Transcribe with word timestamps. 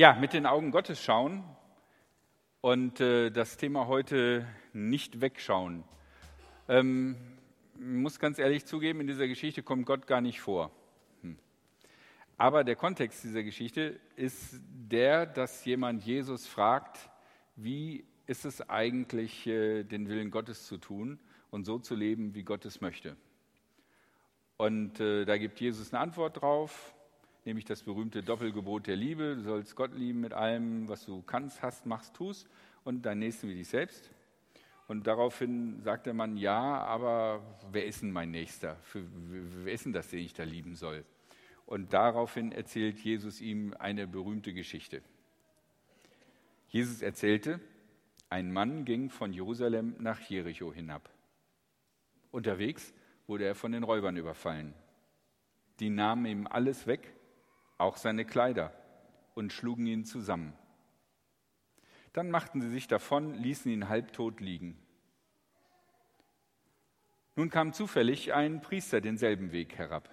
Ja, 0.00 0.14
mit 0.14 0.32
den 0.32 0.46
Augen 0.46 0.70
Gottes 0.70 1.04
schauen 1.04 1.44
und 2.62 3.02
äh, 3.02 3.28
das 3.28 3.58
Thema 3.58 3.86
heute 3.86 4.46
nicht 4.72 5.20
wegschauen. 5.20 5.84
Ähm, 6.68 7.16
muss 7.78 8.18
ganz 8.18 8.38
ehrlich 8.38 8.64
zugeben, 8.64 9.02
in 9.02 9.08
dieser 9.08 9.28
Geschichte 9.28 9.62
kommt 9.62 9.84
Gott 9.84 10.06
gar 10.06 10.22
nicht 10.22 10.40
vor. 10.40 10.70
Hm. 11.20 11.36
Aber 12.38 12.64
der 12.64 12.76
Kontext 12.76 13.24
dieser 13.24 13.42
Geschichte 13.42 14.00
ist 14.16 14.62
der, 14.70 15.26
dass 15.26 15.66
jemand 15.66 16.02
Jesus 16.02 16.46
fragt, 16.46 17.10
wie 17.56 18.06
ist 18.24 18.46
es 18.46 18.70
eigentlich, 18.70 19.46
äh, 19.46 19.84
den 19.84 20.08
Willen 20.08 20.30
Gottes 20.30 20.66
zu 20.66 20.78
tun 20.78 21.20
und 21.50 21.66
so 21.66 21.78
zu 21.78 21.94
leben, 21.94 22.34
wie 22.34 22.42
Gott 22.42 22.64
es 22.64 22.80
möchte. 22.80 23.18
Und 24.56 24.98
äh, 24.98 25.26
da 25.26 25.36
gibt 25.36 25.60
Jesus 25.60 25.92
eine 25.92 26.00
Antwort 26.00 26.40
drauf 26.40 26.94
nämlich 27.44 27.64
das 27.64 27.82
berühmte 27.82 28.22
Doppelgebot 28.22 28.86
der 28.86 28.96
Liebe. 28.96 29.36
Du 29.36 29.42
sollst 29.42 29.76
Gott 29.76 29.94
lieben 29.94 30.20
mit 30.20 30.32
allem, 30.32 30.88
was 30.88 31.04
du 31.06 31.22
kannst, 31.22 31.62
hast, 31.62 31.86
machst, 31.86 32.14
tust 32.14 32.48
und 32.84 33.02
deinen 33.06 33.20
Nächsten 33.20 33.48
wie 33.48 33.54
dich 33.54 33.68
selbst. 33.68 34.10
Und 34.88 35.06
daraufhin 35.06 35.80
sagt 35.82 36.06
der 36.06 36.14
Mann, 36.14 36.36
ja, 36.36 36.82
aber 36.82 37.42
wer 37.70 37.86
ist 37.86 38.02
denn 38.02 38.10
mein 38.10 38.32
Nächster? 38.32 38.76
Für, 38.82 39.04
wer 39.64 39.72
ist 39.72 39.84
denn 39.84 39.92
das, 39.92 40.08
den 40.08 40.18
ich 40.18 40.34
da 40.34 40.42
lieben 40.42 40.74
soll? 40.74 41.04
Und 41.64 41.92
daraufhin 41.92 42.50
erzählt 42.50 42.98
Jesus 42.98 43.40
ihm 43.40 43.74
eine 43.78 44.08
berühmte 44.08 44.52
Geschichte. 44.52 45.02
Jesus 46.66 47.02
erzählte, 47.02 47.60
ein 48.28 48.52
Mann 48.52 48.84
ging 48.84 49.10
von 49.10 49.32
Jerusalem 49.32 49.94
nach 49.98 50.20
Jericho 50.20 50.72
hinab. 50.72 51.08
Unterwegs 52.32 52.92
wurde 53.26 53.44
er 53.44 53.54
von 53.54 53.72
den 53.72 53.84
Räubern 53.84 54.16
überfallen. 54.16 54.74
Die 55.78 55.90
nahmen 55.90 56.26
ihm 56.26 56.46
alles 56.46 56.86
weg, 56.86 57.12
auch 57.80 57.96
seine 57.96 58.24
Kleider, 58.24 58.72
und 59.34 59.52
schlugen 59.52 59.86
ihn 59.86 60.04
zusammen. 60.04 60.52
Dann 62.12 62.30
machten 62.30 62.60
sie 62.60 62.70
sich 62.70 62.88
davon, 62.88 63.34
ließen 63.34 63.70
ihn 63.70 63.88
halbtot 63.88 64.40
liegen. 64.40 64.76
Nun 67.36 67.48
kam 67.48 67.72
zufällig 67.72 68.34
ein 68.34 68.60
Priester 68.60 69.00
denselben 69.00 69.52
Weg 69.52 69.78
herab. 69.78 70.10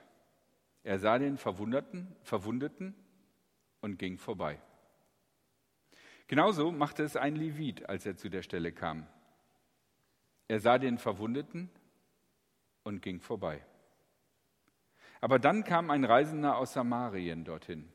Er 0.83 0.99
sah 0.99 1.17
den 1.17 1.37
Verwundeten, 1.37 2.15
Verwundeten 2.21 2.95
und 3.81 3.97
ging 3.97 4.17
vorbei. 4.17 4.61
Genauso 6.27 6.71
machte 6.71 7.03
es 7.03 7.15
ein 7.15 7.35
Levit, 7.35 7.89
als 7.89 8.05
er 8.05 8.15
zu 8.15 8.29
der 8.29 8.43
Stelle 8.43 8.71
kam. 8.71 9.07
Er 10.47 10.59
sah 10.59 10.77
den 10.77 10.97
Verwundeten 10.97 11.69
und 12.83 13.01
ging 13.01 13.19
vorbei. 13.19 13.65
Aber 15.21 15.39
dann 15.39 15.63
kam 15.63 15.89
ein 15.89 16.03
Reisender 16.03 16.57
aus 16.57 16.73
Samarien 16.73 17.43
dorthin. 17.43 17.89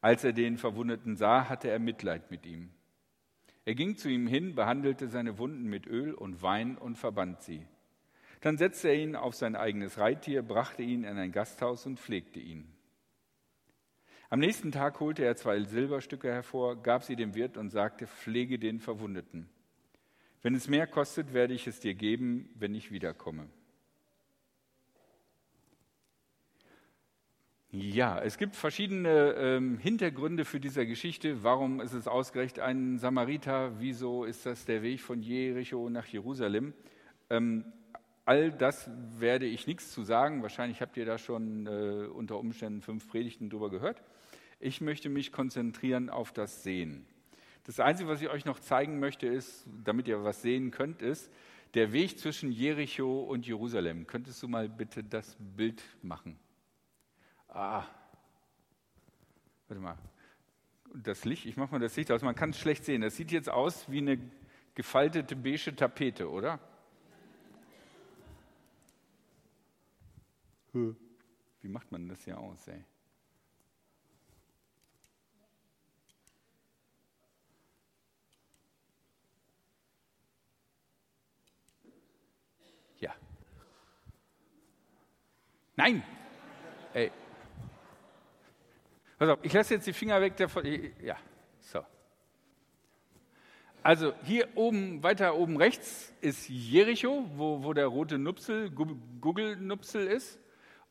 Als 0.00 0.24
er 0.24 0.32
den 0.32 0.58
Verwundeten 0.58 1.16
sah, 1.16 1.48
hatte 1.48 1.68
er 1.68 1.78
Mitleid 1.78 2.30
mit 2.30 2.46
ihm. 2.46 2.70
Er 3.64 3.74
ging 3.74 3.96
zu 3.96 4.08
ihm 4.08 4.26
hin, 4.26 4.54
behandelte 4.54 5.08
seine 5.08 5.38
Wunden 5.38 5.64
mit 5.64 5.86
Öl 5.86 6.14
und 6.14 6.42
Wein 6.42 6.78
und 6.78 6.96
verband 6.96 7.42
sie. 7.42 7.66
Dann 8.40 8.56
setzte 8.56 8.88
er 8.88 8.94
ihn 8.94 9.16
auf 9.16 9.34
sein 9.34 9.56
eigenes 9.56 9.98
Reittier, 9.98 10.42
brachte 10.42 10.82
ihn 10.82 11.04
in 11.04 11.18
ein 11.18 11.32
Gasthaus 11.32 11.84
und 11.86 11.98
pflegte 11.98 12.40
ihn. 12.40 12.72
Am 14.30 14.40
nächsten 14.40 14.72
Tag 14.72 15.00
holte 15.00 15.24
er 15.24 15.36
zwei 15.36 15.62
Silberstücke 15.62 16.32
hervor, 16.32 16.82
gab 16.82 17.02
sie 17.02 17.16
dem 17.16 17.34
Wirt 17.34 17.56
und 17.56 17.70
sagte, 17.70 18.06
pflege 18.06 18.58
den 18.58 18.78
Verwundeten. 18.78 19.48
Wenn 20.42 20.54
es 20.54 20.68
mehr 20.68 20.86
kostet, 20.86 21.32
werde 21.32 21.54
ich 21.54 21.66
es 21.66 21.80
dir 21.80 21.94
geben, 21.94 22.50
wenn 22.54 22.74
ich 22.74 22.92
wiederkomme. 22.92 23.48
Ja, 27.70 28.18
es 28.18 28.38
gibt 28.38 28.56
verschiedene 28.56 29.34
ähm, 29.34 29.76
Hintergründe 29.76 30.46
für 30.46 30.58
diese 30.58 30.86
Geschichte. 30.86 31.42
Warum 31.42 31.82
ist 31.82 31.92
es 31.92 32.08
ausgerechnet 32.08 32.60
ein 32.60 32.98
Samariter? 32.98 33.78
Wieso 33.78 34.24
ist 34.24 34.46
das 34.46 34.64
der 34.64 34.82
Weg 34.82 35.02
von 35.02 35.20
Jericho 35.20 35.90
nach 35.90 36.06
Jerusalem? 36.06 36.72
Ähm, 37.28 37.66
all 38.24 38.52
das 38.52 38.90
werde 39.18 39.44
ich 39.44 39.66
nichts 39.66 39.92
zu 39.92 40.02
sagen. 40.02 40.40
Wahrscheinlich 40.40 40.80
habt 40.80 40.96
ihr 40.96 41.04
da 41.04 41.18
schon 41.18 41.66
äh, 41.66 42.06
unter 42.06 42.38
Umständen 42.38 42.80
fünf 42.80 43.06
Predigten 43.06 43.50
drüber 43.50 43.68
gehört. 43.68 44.02
Ich 44.60 44.80
möchte 44.80 45.10
mich 45.10 45.30
konzentrieren 45.30 46.08
auf 46.08 46.32
das 46.32 46.62
Sehen. 46.62 47.04
Das 47.64 47.80
Einzige, 47.80 48.08
was 48.08 48.22
ich 48.22 48.30
euch 48.30 48.46
noch 48.46 48.60
zeigen 48.60 48.98
möchte, 48.98 49.26
ist, 49.26 49.66
damit 49.84 50.08
ihr 50.08 50.24
was 50.24 50.40
sehen 50.40 50.70
könnt, 50.70 51.02
ist 51.02 51.30
der 51.74 51.92
Weg 51.92 52.18
zwischen 52.18 52.50
Jericho 52.50 53.24
und 53.24 53.46
Jerusalem. 53.46 54.06
Könntest 54.06 54.42
du 54.42 54.48
mal 54.48 54.70
bitte 54.70 55.04
das 55.04 55.36
Bild 55.38 55.82
machen? 56.00 56.38
Ah, 57.48 57.84
warte 59.68 59.80
mal. 59.80 59.98
Das 60.94 61.24
Licht, 61.24 61.46
ich 61.46 61.56
mache 61.56 61.72
mal 61.72 61.78
das 61.80 61.96
Licht 61.96 62.10
aus, 62.10 62.22
man 62.22 62.34
kann 62.34 62.50
es 62.50 62.58
schlecht 62.58 62.84
sehen. 62.84 63.02
Das 63.02 63.16
sieht 63.16 63.30
jetzt 63.30 63.50
aus 63.50 63.90
wie 63.90 63.98
eine 63.98 64.18
gefaltete 64.74 65.36
beige 65.36 65.74
Tapete, 65.74 66.30
oder? 66.30 66.60
Wie 70.72 71.68
macht 71.68 71.90
man 71.90 72.08
das 72.08 72.24
hier 72.24 72.38
aus, 72.38 72.68
ey? 72.68 72.84
Ja. 82.98 83.14
Nein! 85.76 86.02
Ey, 86.94 87.10
Pass 89.18 89.30
auf, 89.30 89.38
ich 89.42 89.52
lasse 89.52 89.74
jetzt 89.74 89.86
die 89.86 89.92
Finger 89.92 90.20
weg 90.20 90.36
davon. 90.36 90.64
Ja, 91.02 91.16
so. 91.60 91.80
Also 93.82 94.12
hier 94.22 94.48
oben, 94.54 95.02
weiter 95.02 95.34
oben 95.34 95.56
rechts 95.56 96.12
ist 96.20 96.48
Jericho, 96.48 97.24
wo, 97.34 97.64
wo 97.64 97.72
der 97.72 97.86
rote 97.86 98.18
Nupsel, 98.18 98.70
Google-Nupsel 98.70 100.06
ist. 100.06 100.38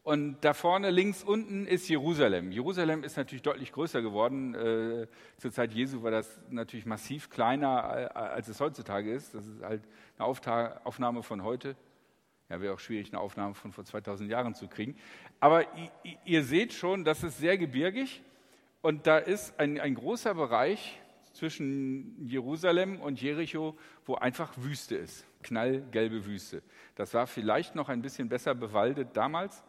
Und 0.03 0.37
da 0.41 0.53
vorne 0.53 0.89
links 0.89 1.21
unten 1.21 1.67
ist 1.67 1.89
Jerusalem. 1.89 2.51
Jerusalem 2.53 3.03
ist 3.03 3.17
natürlich 3.17 3.41
deutlich 3.41 3.73
größer 3.73 4.01
geworden. 4.01 4.55
Äh, 4.55 5.07
zur 5.37 5.51
Zeit 5.51 5.73
Jesu 5.73 6.01
war 6.01 6.11
das 6.11 6.39
natürlich 6.49 6.85
massiv 6.85 7.29
kleiner, 7.29 8.11
äh, 8.15 8.17
als 8.17 8.47
es 8.47 8.61
heutzutage 8.61 9.11
ist. 9.11 9.35
Das 9.35 9.45
ist 9.45 9.61
halt 9.61 9.83
eine 10.17 10.27
Aufnahme 10.85 11.23
von 11.23 11.43
heute. 11.43 11.75
Ja, 12.49 12.61
wäre 12.61 12.73
auch 12.73 12.79
schwierig, 12.79 13.11
eine 13.11 13.19
Aufnahme 13.19 13.53
von 13.55 13.73
vor 13.73 13.83
2000 13.83 14.29
Jahren 14.29 14.55
zu 14.55 14.67
kriegen. 14.67 14.95
Aber 15.39 15.65
ihr 16.23 16.43
seht 16.43 16.73
schon, 16.73 17.03
das 17.03 17.23
ist 17.23 17.39
sehr 17.39 17.57
gebirgig 17.57 18.21
und 18.81 19.05
da 19.05 19.17
ist 19.17 19.59
ein, 19.59 19.79
ein 19.79 19.95
großer 19.95 20.33
Bereich 20.33 20.99
zwischen 21.33 22.25
Jerusalem 22.25 23.01
und 23.01 23.21
Jericho, 23.21 23.77
wo 24.05 24.15
einfach 24.15 24.53
Wüste 24.57 24.95
ist, 24.95 25.25
knallgelbe 25.43 26.25
Wüste. 26.25 26.63
Das 26.95 27.13
war 27.13 27.27
vielleicht 27.27 27.75
noch 27.75 27.89
ein 27.89 28.01
bisschen 28.01 28.29
besser 28.29 28.55
bewaldet 28.55 29.09
damals, 29.13 29.63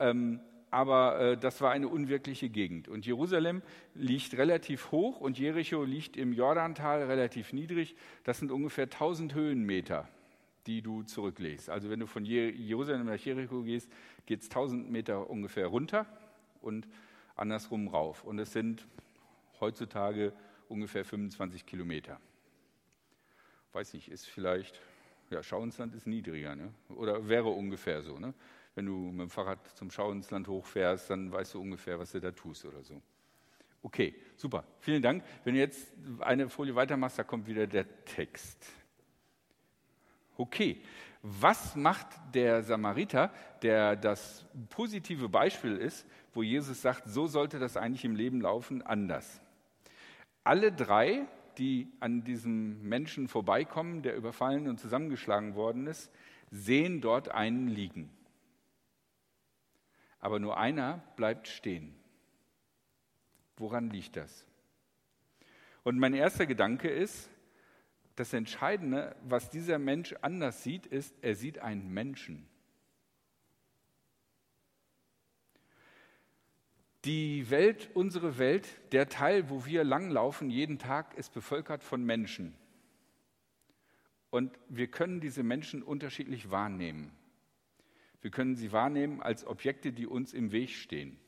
ähm, 0.00 0.40
aber 0.70 1.20
äh, 1.20 1.36
das 1.36 1.60
war 1.60 1.70
eine 1.70 1.86
unwirkliche 1.86 2.48
Gegend. 2.48 2.88
Und 2.88 3.06
Jerusalem 3.06 3.62
liegt 3.94 4.36
relativ 4.36 4.90
hoch 4.90 5.20
und 5.20 5.38
Jericho 5.38 5.84
liegt 5.84 6.16
im 6.16 6.32
Jordantal 6.32 7.04
relativ 7.04 7.52
niedrig. 7.52 7.94
Das 8.24 8.38
sind 8.38 8.50
ungefähr 8.50 8.84
1000 8.84 9.34
Höhenmeter 9.34 10.08
die 10.66 10.82
du 10.82 11.02
zurücklegst. 11.02 11.70
Also 11.70 11.90
wenn 11.90 12.00
du 12.00 12.06
von 12.06 12.24
Jerusalem 12.24 13.06
nach 13.06 13.18
Jericho 13.18 13.62
gehst, 13.62 13.90
geht 14.26 14.42
es 14.42 14.46
1000 14.48 14.90
Meter 14.90 15.28
ungefähr 15.28 15.66
runter 15.66 16.06
und 16.60 16.86
andersrum 17.36 17.88
rauf. 17.88 18.24
Und 18.24 18.38
es 18.38 18.52
sind 18.52 18.86
heutzutage 19.60 20.32
ungefähr 20.68 21.04
25 21.04 21.66
Kilometer. 21.66 22.20
Weiß 23.72 23.94
nicht, 23.94 24.08
ist 24.08 24.26
vielleicht, 24.26 24.80
ja, 25.30 25.42
Schauensland 25.42 25.94
ist 25.94 26.06
niedriger, 26.06 26.54
ne? 26.54 26.72
oder 26.90 27.28
wäre 27.28 27.48
ungefähr 27.48 28.02
so. 28.02 28.18
Ne? 28.18 28.34
Wenn 28.74 28.86
du 28.86 28.92
mit 28.92 29.20
dem 29.20 29.30
Fahrrad 29.30 29.66
zum 29.76 29.90
Schauensland 29.90 30.48
hochfährst, 30.48 31.10
dann 31.10 31.32
weißt 31.32 31.54
du 31.54 31.60
ungefähr, 31.60 31.98
was 31.98 32.12
du 32.12 32.20
da 32.20 32.30
tust 32.30 32.64
oder 32.64 32.82
so. 32.82 33.00
Okay, 33.82 34.14
super, 34.36 34.64
vielen 34.78 35.02
Dank. 35.02 35.24
Wenn 35.42 35.54
du 35.54 35.60
jetzt 35.60 35.92
eine 36.20 36.48
Folie 36.48 36.74
weitermachst, 36.74 37.18
da 37.18 37.24
kommt 37.24 37.46
wieder 37.46 37.66
der 37.66 38.04
Text. 38.04 38.64
Okay, 40.42 40.82
was 41.22 41.76
macht 41.76 42.08
der 42.34 42.64
Samariter, 42.64 43.32
der 43.62 43.94
das 43.94 44.44
positive 44.70 45.28
Beispiel 45.28 45.76
ist, 45.76 46.04
wo 46.32 46.42
Jesus 46.42 46.82
sagt, 46.82 47.04
so 47.06 47.28
sollte 47.28 47.60
das 47.60 47.76
eigentlich 47.76 48.04
im 48.04 48.16
Leben 48.16 48.40
laufen, 48.40 48.82
anders? 48.82 49.40
Alle 50.42 50.72
drei, 50.72 51.26
die 51.58 51.92
an 52.00 52.24
diesem 52.24 52.82
Menschen 52.82 53.28
vorbeikommen, 53.28 54.02
der 54.02 54.16
überfallen 54.16 54.66
und 54.66 54.80
zusammengeschlagen 54.80 55.54
worden 55.54 55.86
ist, 55.86 56.10
sehen 56.50 57.00
dort 57.00 57.28
einen 57.28 57.68
liegen. 57.68 58.10
Aber 60.18 60.40
nur 60.40 60.56
einer 60.56 61.04
bleibt 61.14 61.46
stehen. 61.46 61.94
Woran 63.58 63.90
liegt 63.90 64.16
das? 64.16 64.44
Und 65.84 66.00
mein 66.00 66.14
erster 66.14 66.46
Gedanke 66.46 66.88
ist, 66.88 67.30
das 68.16 68.32
Entscheidende, 68.32 69.16
was 69.22 69.50
dieser 69.50 69.78
Mensch 69.78 70.14
anders 70.20 70.62
sieht, 70.62 70.86
ist, 70.86 71.14
er 71.22 71.34
sieht 71.34 71.58
einen 71.58 71.92
Menschen. 71.92 72.46
Die 77.04 77.50
Welt, 77.50 77.90
unsere 77.94 78.38
Welt, 78.38 78.68
der 78.92 79.08
Teil, 79.08 79.50
wo 79.50 79.64
wir 79.66 79.82
langlaufen, 79.82 80.50
jeden 80.50 80.78
Tag, 80.78 81.14
ist 81.14 81.34
bevölkert 81.34 81.82
von 81.82 82.04
Menschen. 82.04 82.54
Und 84.30 84.56
wir 84.68 84.86
können 84.86 85.20
diese 85.20 85.42
Menschen 85.42 85.82
unterschiedlich 85.82 86.50
wahrnehmen. 86.50 87.10
Wir 88.20 88.30
können 88.30 88.54
sie 88.54 88.70
wahrnehmen 88.70 89.20
als 89.20 89.44
Objekte, 89.44 89.92
die 89.92 90.06
uns 90.06 90.32
im 90.32 90.52
Weg 90.52 90.70
stehen. 90.70 91.18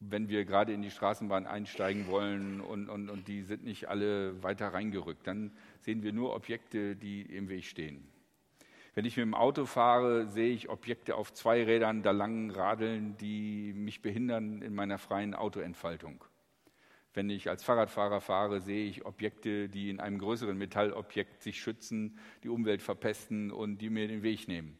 Wenn 0.00 0.28
wir 0.28 0.46
gerade 0.46 0.72
in 0.72 0.80
die 0.80 0.90
Straßenbahn 0.90 1.46
einsteigen 1.46 2.06
wollen 2.06 2.60
und, 2.60 2.88
und, 2.88 3.10
und 3.10 3.28
die 3.28 3.42
sind 3.42 3.64
nicht 3.64 3.88
alle 3.88 4.42
weiter 4.42 4.68
reingerückt, 4.68 5.26
dann 5.26 5.52
sehen 5.80 6.02
wir 6.02 6.12
nur 6.12 6.34
Objekte, 6.34 6.96
die 6.96 7.20
im 7.22 7.50
Weg 7.50 7.64
stehen. 7.64 8.08
Wenn 8.94 9.04
ich 9.04 9.16
mit 9.16 9.24
dem 9.24 9.34
Auto 9.34 9.66
fahre, 9.66 10.26
sehe 10.26 10.52
ich 10.52 10.68
Objekte 10.68 11.14
auf 11.14 11.32
zwei 11.32 11.62
Rädern 11.62 12.02
da 12.02 12.10
lang 12.10 12.50
radeln, 12.50 13.16
die 13.18 13.72
mich 13.74 14.02
behindern 14.02 14.62
in 14.62 14.74
meiner 14.74 14.98
freien 14.98 15.34
Autoentfaltung. 15.34 16.24
Wenn 17.12 17.28
ich 17.28 17.48
als 17.48 17.62
Fahrradfahrer 17.62 18.20
fahre, 18.20 18.60
sehe 18.60 18.86
ich 18.86 19.04
Objekte, 19.04 19.68
die 19.68 19.90
in 19.90 20.00
einem 20.00 20.18
größeren 20.18 20.56
Metallobjekt 20.56 21.42
sich 21.42 21.60
schützen, 21.60 22.18
die 22.42 22.48
Umwelt 22.48 22.82
verpesten 22.82 23.50
und 23.50 23.78
die 23.78 23.90
mir 23.90 24.08
den 24.08 24.22
Weg 24.22 24.48
nehmen. 24.48 24.78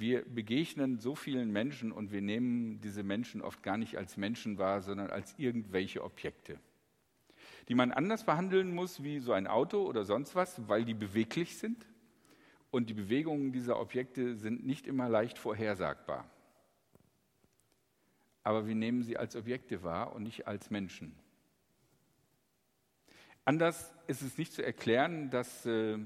Wir 0.00 0.24
begegnen 0.24 0.98
so 0.98 1.14
vielen 1.14 1.52
Menschen 1.52 1.92
und 1.92 2.10
wir 2.10 2.22
nehmen 2.22 2.80
diese 2.80 3.02
Menschen 3.02 3.42
oft 3.42 3.62
gar 3.62 3.76
nicht 3.76 3.98
als 3.98 4.16
Menschen 4.16 4.56
wahr, 4.56 4.80
sondern 4.80 5.10
als 5.10 5.34
irgendwelche 5.36 6.02
Objekte, 6.02 6.58
die 7.68 7.74
man 7.74 7.92
anders 7.92 8.24
behandeln 8.24 8.74
muss 8.74 9.02
wie 9.02 9.18
so 9.18 9.34
ein 9.34 9.46
Auto 9.46 9.82
oder 9.82 10.06
sonst 10.06 10.34
was, 10.34 10.66
weil 10.70 10.86
die 10.86 10.94
beweglich 10.94 11.58
sind 11.58 11.84
und 12.70 12.88
die 12.88 12.94
Bewegungen 12.94 13.52
dieser 13.52 13.78
Objekte 13.78 14.36
sind 14.36 14.64
nicht 14.64 14.86
immer 14.86 15.10
leicht 15.10 15.36
vorhersagbar. 15.36 16.24
Aber 18.42 18.66
wir 18.66 18.74
nehmen 18.74 19.02
sie 19.02 19.18
als 19.18 19.36
Objekte 19.36 19.82
wahr 19.82 20.14
und 20.14 20.22
nicht 20.22 20.48
als 20.48 20.70
Menschen. 20.70 21.14
Anders 23.44 23.92
ist 24.06 24.22
es 24.22 24.38
nicht 24.38 24.54
zu 24.54 24.64
erklären, 24.64 25.28
dass 25.28 25.66
äh, 25.66 25.98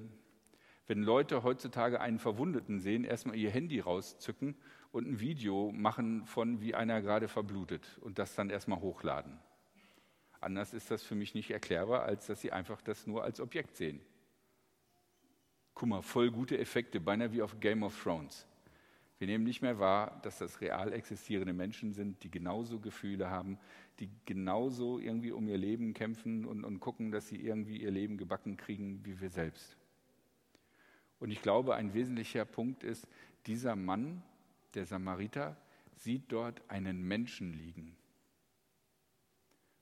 wenn 0.87 1.03
Leute 1.03 1.43
heutzutage 1.43 2.01
einen 2.01 2.19
Verwundeten 2.19 2.81
sehen, 2.81 3.05
erstmal 3.05 3.37
ihr 3.37 3.51
Handy 3.51 3.81
rauszücken 3.81 4.57
und 4.93 5.07
ein 5.07 5.21
Video 5.21 5.73
machen 5.73 6.27
von, 6.27 6.61
wie 6.61 6.75
einer 6.75 7.01
gerade 7.01 7.29
verblutet 7.29 7.99
und 8.03 8.19
das 8.19 8.35
dann 8.35 8.51
erstmal 8.51 8.81
hochladen. 8.81 9.39
Anders 10.41 10.75
ist 10.75 10.91
das 10.91 11.03
für 11.03 11.15
mich 11.15 11.35
nicht 11.35 11.51
erklärbar, 11.51 12.03
als 12.03 12.27
dass 12.27 12.43
sie 12.43 12.53
einfach 12.53 12.83
das 12.83 13.07
nur 13.07 13.25
als 13.25 13.41
Objekt 13.41 13.77
sehen. 13.77 14.01
Guck 15.73 15.89
mal, 15.89 16.03
voll 16.03 16.31
gute 16.31 16.59
Effekte, 16.59 17.01
beinahe 17.01 17.33
wie 17.33 17.43
auf 17.43 17.59
Game 17.61 17.83
of 17.83 18.01
Thrones. 18.01 18.47
Wir 19.19 19.27
nehmen 19.27 19.45
nicht 19.45 19.63
mehr 19.63 19.79
wahr, 19.79 20.21
dass 20.23 20.39
das 20.39 20.61
real 20.61 20.93
existierende 20.93 21.55
Menschen 21.55 21.95
sind, 21.95 22.23
die 22.25 22.31
genauso 22.31 22.79
Gefühle 22.79 23.31
haben, 23.31 23.59
die 24.01 24.11
genauso 24.27 24.99
irgendwie 24.99 25.33
um 25.33 25.49
ihr 25.49 25.57
Leben 25.57 25.95
kämpfen 25.95 26.45
und, 26.45 26.63
und 26.63 26.81
gucken, 26.81 27.11
dass 27.11 27.29
sie 27.29 27.41
irgendwie 27.41 27.79
ihr 27.79 27.91
Leben 27.91 28.19
gebacken 28.19 28.57
kriegen 28.57 29.05
wie 29.05 29.21
wir 29.21 29.31
selbst. 29.31 29.79
Und 31.25 31.31
ich 31.31 31.41
glaube, 31.41 31.75
ein 31.75 31.95
wesentlicher 31.95 32.45
Punkt 32.45 32.85
ist, 32.85 33.09
dieser 33.47 33.77
Mann, 33.77 34.23
der 34.75 34.85
Samariter, 34.85 35.57
sieht 35.97 36.31
dort 36.31 36.61
einen 36.69 37.03
Menschen 37.03 37.55
liegen. 37.55 37.97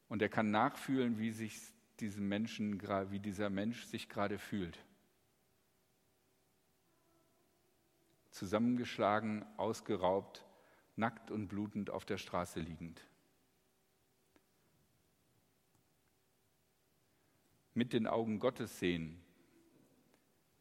Und 0.06 0.22
er 0.22 0.28
kann 0.28 0.52
nachfühlen, 0.52 1.18
wie 1.18 1.32
sich 1.32 1.58
diesem 1.98 2.28
Menschen, 2.28 2.80
wie 3.10 3.18
dieser 3.18 3.50
Mensch 3.50 3.86
sich 3.86 4.08
gerade 4.08 4.38
fühlt. 4.38 4.78
zusammengeschlagen, 8.30 9.44
ausgeraubt, 9.56 10.46
nackt 10.94 11.32
und 11.32 11.48
blutend 11.48 11.90
auf 11.90 12.04
der 12.04 12.18
Straße 12.18 12.60
liegend. 12.60 13.04
Mit 17.74 17.92
den 17.92 18.06
Augen 18.06 18.38
Gottes 18.38 18.78
sehen, 18.78 19.20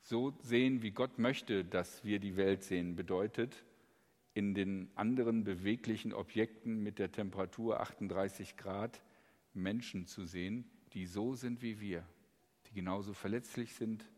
so 0.02 0.34
sehen, 0.42 0.82
wie 0.82 0.92
Gott 0.92 1.20
möchte, 1.20 1.64
dass 1.64 2.04
wir 2.04 2.20
die 2.20 2.36
Welt 2.36 2.64
sehen, 2.64 2.96
bedeutet, 2.96 3.64
in 4.34 4.54
den 4.54 4.90
anderen 4.96 5.44
beweglichen 5.44 6.14
Objekten 6.14 6.82
mit 6.82 7.00
der 7.00 7.12
Temperatur 7.12 7.82
38 7.82 8.58
Grad 8.58 9.02
Menschen 9.54 10.08
zu 10.08 10.26
sehen, 10.26 10.70
die 10.94 11.06
so 11.06 11.36
sind 11.36 11.62
wie 11.62 11.80
wir, 11.80 12.06
die 12.68 12.74
genauso 12.74 13.14
verletzlich 13.14 13.76
sind, 13.76 14.10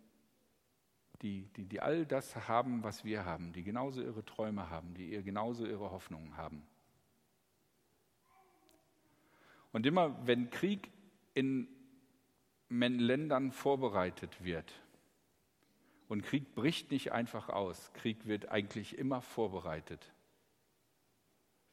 die, 1.22 1.48
die, 1.56 1.66
die 1.66 1.80
all 1.80 2.06
das 2.06 2.48
haben, 2.48 2.84
was 2.84 3.06
wir 3.06 3.26
haben, 3.26 3.54
die 3.54 3.64
genauso 3.64 4.02
ihre 4.02 4.24
Träume 4.26 4.70
haben, 4.70 4.94
die 4.94 5.24
genauso 5.24 5.66
ihre 5.66 5.92
Hoffnungen 5.92 6.38
haben. 6.38 6.64
Und 9.72 9.86
immer 9.86 10.28
wenn 10.28 10.50
Krieg 10.50 10.92
in 11.34 11.68
Ländern 13.00 13.52
vorbereitet 13.52 14.44
wird, 14.44 14.83
und 16.08 16.24
Krieg 16.24 16.56
bricht 16.56 16.92
nicht 16.92 17.12
einfach 17.12 17.50
aus, 17.50 17.92
Krieg 17.94 18.26
wird 18.26 18.50
eigentlich 18.50 18.98
immer 18.98 19.22
vorbereitet, 19.22 20.12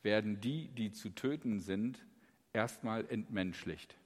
werden 0.03 0.41
die, 0.41 0.69
die 0.69 0.93
zu 0.93 1.11
töten 1.11 1.61
sind, 1.61 2.05
erstmal 2.53 3.07
entmenschlicht 3.09 3.97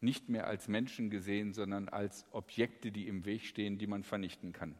nicht 0.00 0.28
mehr 0.28 0.46
als 0.46 0.68
Menschen 0.68 1.10
gesehen, 1.10 1.52
sondern 1.52 1.88
als 1.88 2.26
Objekte, 2.32 2.92
die 2.92 3.08
im 3.08 3.24
Weg 3.24 3.44
stehen, 3.44 3.78
die 3.78 3.86
man 3.86 4.04
vernichten 4.04 4.52
kann. 4.52 4.74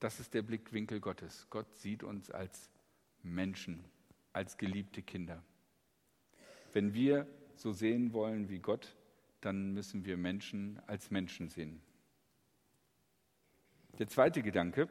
Das 0.00 0.20
ist 0.20 0.34
der 0.34 0.42
Blickwinkel 0.42 1.00
Gottes. 1.00 1.46
Gott 1.50 1.74
sieht 1.76 2.02
uns 2.02 2.30
als 2.30 2.70
Menschen, 3.22 3.84
als 4.32 4.58
geliebte 4.58 5.02
Kinder. 5.02 5.42
Wenn 6.72 6.92
wir 6.92 7.26
so 7.54 7.72
sehen 7.72 8.12
wollen 8.12 8.50
wie 8.50 8.58
Gott, 8.58 8.94
dann 9.40 9.72
müssen 9.72 10.04
wir 10.04 10.16
Menschen 10.16 10.80
als 10.86 11.10
Menschen 11.10 11.48
sehen. 11.48 11.80
Der 13.98 14.08
zweite 14.08 14.42
Gedanke, 14.42 14.88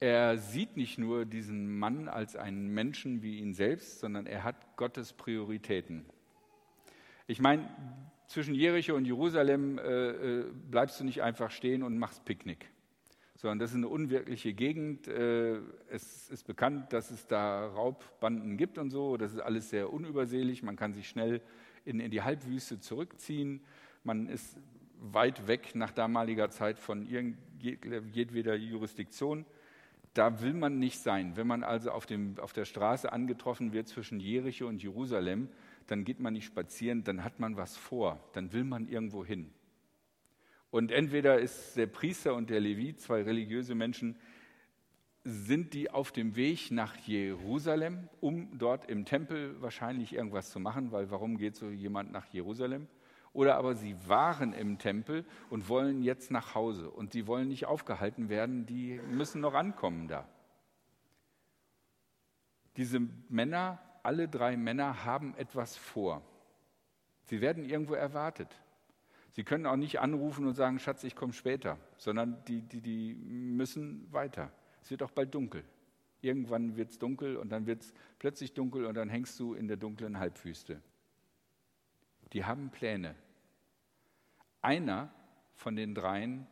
er 0.00 0.38
sieht 0.38 0.78
nicht 0.78 0.96
nur 0.96 1.26
diesen 1.26 1.78
Mann 1.78 2.08
als 2.08 2.34
einen 2.34 2.68
Menschen 2.68 3.22
wie 3.22 3.38
ihn 3.38 3.52
selbst, 3.52 4.00
sondern 4.00 4.24
er 4.24 4.44
hat 4.44 4.76
Gottes 4.76 5.12
Prioritäten. 5.12 6.06
Ich 7.26 7.38
meine, 7.38 7.68
zwischen 8.28 8.54
Jericho 8.54 8.94
und 8.94 9.04
Jerusalem 9.04 9.78
äh, 9.78 9.82
äh, 9.82 10.44
bleibst 10.70 10.98
du 11.00 11.04
nicht 11.04 11.22
einfach 11.22 11.50
stehen 11.50 11.82
und 11.82 11.98
machst 11.98 12.24
Picknick, 12.24 12.70
sondern 13.34 13.58
das 13.58 13.72
ist 13.72 13.76
eine 13.76 13.88
unwirkliche 13.88 14.54
Gegend. 14.54 15.06
Äh, 15.06 15.58
es 15.90 16.30
ist 16.30 16.46
bekannt, 16.46 16.94
dass 16.94 17.10
es 17.10 17.26
da 17.26 17.66
Raubbanden 17.66 18.56
gibt 18.56 18.78
und 18.78 18.88
so. 18.88 19.18
Das 19.18 19.32
ist 19.32 19.40
alles 19.40 19.68
sehr 19.68 19.92
unübersehlich. 19.92 20.62
Man 20.62 20.76
kann 20.76 20.94
sich 20.94 21.10
schnell 21.10 21.42
in, 21.84 22.00
in 22.00 22.10
die 22.10 22.22
Halbwüste 22.22 22.80
zurückziehen. 22.80 23.60
Man 24.02 24.28
ist 24.28 24.56
weit 25.00 25.46
weg 25.46 25.74
nach 25.74 25.92
damaliger 25.92 26.50
Zeit 26.50 26.78
von 26.78 27.06
jedweder 27.58 28.54
Jurisdiktion. 28.54 29.44
Da 30.14 30.40
will 30.40 30.54
man 30.54 30.78
nicht 30.78 31.00
sein. 31.00 31.36
Wenn 31.36 31.46
man 31.46 31.62
also 31.62 31.90
auf, 31.90 32.06
dem, 32.06 32.38
auf 32.38 32.52
der 32.52 32.64
Straße 32.64 33.12
angetroffen 33.12 33.72
wird 33.72 33.88
zwischen 33.88 34.18
Jericho 34.18 34.66
und 34.66 34.82
Jerusalem, 34.82 35.48
dann 35.86 36.04
geht 36.04 36.20
man 36.20 36.32
nicht 36.32 36.46
spazieren, 36.46 37.04
dann 37.04 37.22
hat 37.22 37.38
man 37.38 37.56
was 37.56 37.76
vor, 37.76 38.18
dann 38.32 38.52
will 38.52 38.64
man 38.64 38.88
irgendwo 38.88 39.24
hin. 39.24 39.52
Und 40.70 40.90
entweder 40.90 41.38
ist 41.38 41.76
der 41.76 41.86
Priester 41.86 42.34
und 42.34 42.50
der 42.50 42.60
Levit, 42.60 43.00
zwei 43.00 43.22
religiöse 43.22 43.74
Menschen, 43.74 44.16
sind 45.24 45.74
die 45.74 45.90
auf 45.90 46.12
dem 46.12 46.36
Weg 46.36 46.70
nach 46.70 46.96
Jerusalem, 46.96 48.08
um 48.20 48.58
dort 48.58 48.88
im 48.88 49.04
Tempel 49.04 49.60
wahrscheinlich 49.60 50.12
irgendwas 50.12 50.50
zu 50.50 50.60
machen, 50.60 50.92
weil 50.92 51.10
warum 51.10 51.36
geht 51.36 51.56
so 51.56 51.70
jemand 51.70 52.12
nach 52.12 52.26
Jerusalem? 52.26 52.86
Oder 53.36 53.58
aber 53.58 53.74
sie 53.74 53.94
waren 54.08 54.54
im 54.54 54.78
Tempel 54.78 55.26
und 55.50 55.68
wollen 55.68 56.02
jetzt 56.02 56.30
nach 56.30 56.54
Hause 56.54 56.90
und 56.90 57.12
sie 57.12 57.26
wollen 57.26 57.48
nicht 57.48 57.66
aufgehalten 57.66 58.30
werden, 58.30 58.64
die 58.64 58.98
müssen 59.10 59.42
noch 59.42 59.52
ankommen 59.52 60.08
da. 60.08 60.26
Diese 62.78 62.98
Männer 63.28 63.78
alle 64.02 64.26
drei 64.26 64.56
Männer 64.56 65.04
haben 65.04 65.34
etwas 65.36 65.76
vor. 65.76 66.22
Sie 67.24 67.42
werden 67.42 67.62
irgendwo 67.62 67.92
erwartet. 67.92 68.48
Sie 69.32 69.44
können 69.44 69.66
auch 69.66 69.76
nicht 69.76 70.00
anrufen 70.00 70.46
und 70.46 70.54
sagen, 70.54 70.78
Schatz, 70.78 71.04
ich 71.04 71.14
komme 71.14 71.34
später, 71.34 71.76
sondern 71.98 72.42
die, 72.46 72.62
die, 72.62 72.80
die 72.80 73.14
müssen 73.14 74.10
weiter. 74.12 74.50
Es 74.80 74.90
wird 74.90 75.02
auch 75.02 75.10
bald 75.10 75.34
dunkel. 75.34 75.62
Irgendwann 76.22 76.76
wird 76.76 76.92
es 76.92 76.98
dunkel 76.98 77.36
und 77.36 77.50
dann 77.50 77.66
wird 77.66 77.82
es 77.82 77.92
plötzlich 78.18 78.54
dunkel 78.54 78.86
und 78.86 78.94
dann 78.94 79.10
hängst 79.10 79.38
du 79.38 79.52
in 79.52 79.68
der 79.68 79.76
dunklen 79.76 80.18
Halbwüste. 80.18 80.80
Die 82.32 82.46
haben 82.46 82.70
Pläne. 82.70 83.14
Einer 84.66 85.14
von 85.54 85.76
den 85.76 85.94
dreien 85.94 86.44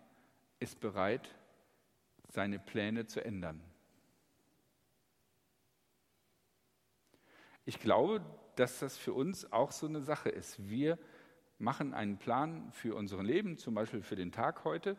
ist 0.60 0.78
bereit, 0.78 1.34
seine 2.28 2.60
Pläne 2.60 3.06
zu 3.06 3.24
ändern. 3.24 3.60
Ich 7.64 7.80
glaube, 7.80 8.24
dass 8.54 8.78
das 8.78 8.96
für 8.96 9.12
uns 9.12 9.50
auch 9.50 9.72
so 9.72 9.88
eine 9.88 10.00
Sache 10.00 10.28
ist. 10.28 10.68
Wir 10.68 10.96
machen 11.58 11.92
einen 11.92 12.16
Plan 12.16 12.70
für 12.70 12.94
unser 12.94 13.20
Leben, 13.20 13.58
zum 13.58 13.74
Beispiel 13.74 14.02
für 14.02 14.14
den 14.14 14.30
Tag 14.30 14.62
heute. 14.62 14.96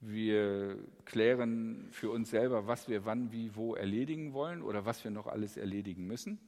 Wir 0.00 0.78
klären 1.04 1.88
für 1.90 2.10
uns 2.10 2.30
selber, 2.30 2.66
was 2.66 2.88
wir 2.88 3.04
wann, 3.04 3.30
wie, 3.30 3.56
wo 3.56 3.74
erledigen 3.74 4.32
wollen 4.32 4.62
oder 4.62 4.86
was 4.86 5.04
wir 5.04 5.10
noch 5.10 5.26
alles 5.26 5.58
erledigen 5.58 6.06
müssen. 6.06 6.40